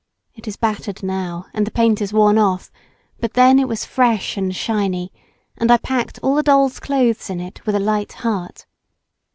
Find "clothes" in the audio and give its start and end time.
6.79-7.29